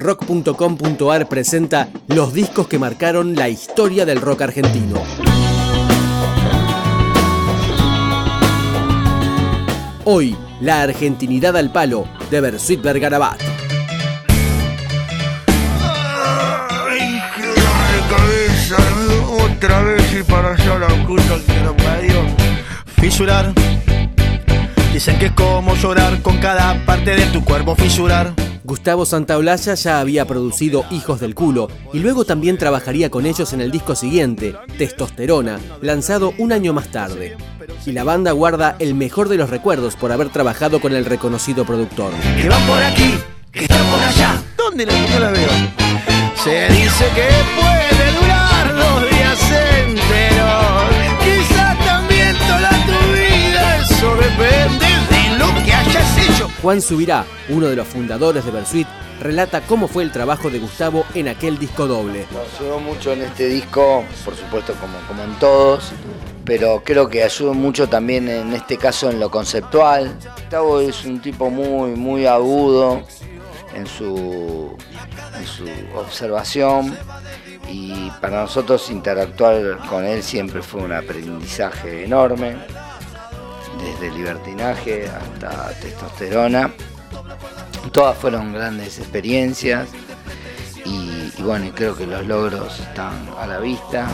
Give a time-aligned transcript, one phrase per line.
[0.00, 5.02] Rock.com.ar presenta los discos que marcaron la historia del rock argentino.
[10.04, 13.40] Hoy, la argentinidad al palo de Bersuit Bergarabat.
[16.88, 17.20] Ay,
[18.08, 18.76] cabeza,
[19.44, 22.22] otra vez y para allá la puta que lo parió.
[23.00, 23.52] Fisurar.
[24.92, 28.47] Dicen que es como llorar con cada parte de tu cuerpo fisurar.
[28.68, 33.62] Gustavo Santaolalla ya había producido Hijos del Culo y luego también trabajaría con ellos en
[33.62, 37.34] el disco siguiente, Testosterona, lanzado un año más tarde.
[37.86, 41.64] Y la banda guarda el mejor de los recuerdos por haber trabajado con el reconocido
[41.64, 42.12] productor.
[42.36, 43.14] Que van por aquí,
[43.50, 44.42] que están por allá.
[44.58, 45.48] ¿Dónde la, la veo?
[46.44, 48.27] Se dice que puede
[56.62, 58.88] Juan Subirá, uno de los fundadores de Bersuit,
[59.20, 62.26] relata cómo fue el trabajo de Gustavo en aquel disco doble.
[62.32, 65.92] Nos ayudó mucho en este disco, por supuesto como, como en todos,
[66.44, 70.16] pero creo que ayudó mucho también en este caso en lo conceptual.
[70.36, 73.02] Gustavo es un tipo muy, muy agudo
[73.74, 74.76] en su,
[75.38, 75.64] en su
[75.96, 76.96] observación
[77.70, 82.56] y para nosotros interactuar con él siempre fue un aprendizaje enorme,
[83.82, 86.72] desde libertinaje hasta testosterona.
[87.92, 89.88] Todas fueron grandes experiencias
[90.84, 94.08] y, y bueno, creo que los logros están a la vista.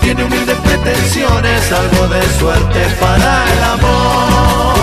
[0.00, 4.76] Tiene humildes pretensiones, algo de suerte para el amor.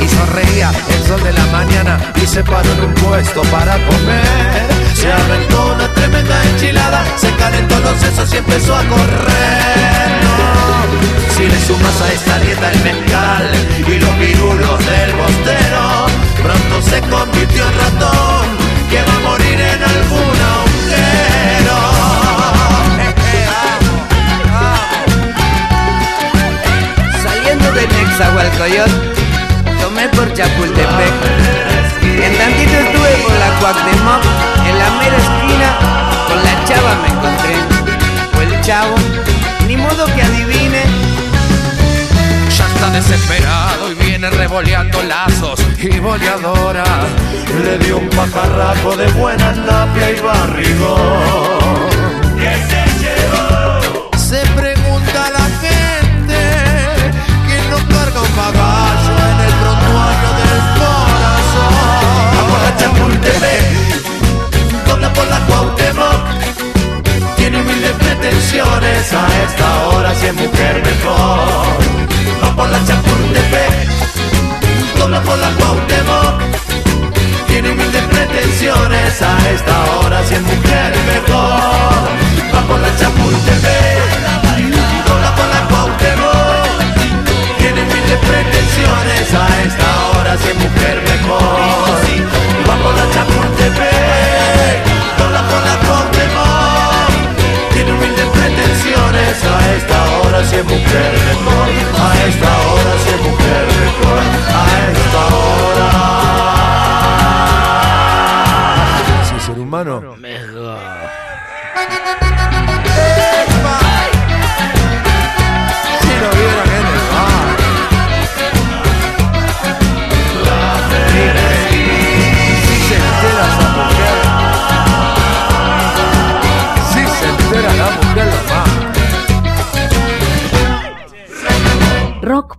[0.00, 4.66] Y sonreía el sol de la mañana y se paró en un puesto para comer.
[4.94, 10.16] Se aventó tremenda enchilada, se calentó los sesos y empezó a correr.
[11.36, 16.06] Si le sumas a esta dieta el mezcal y los pirulos del bostero,
[16.42, 18.46] pronto se convirtió en ratón
[18.90, 21.78] que va a morir en algún agujero.
[27.22, 28.90] Saliendo de Nexahualcoyot,
[29.82, 31.14] tomé por Chapultepec.
[32.02, 34.22] En tantito estuve por la Cuauhtémoc,
[37.02, 37.54] me encontré.
[38.36, 38.94] O el chavo,
[39.66, 40.82] ni modo que adivine.
[42.56, 46.84] Ya está desesperado y viene revoleando lazos y boleadora.
[47.64, 51.95] Le dio un pajarraco de buena napia y barrigón.
[75.22, 75.85] Por la Cuauhtémoc.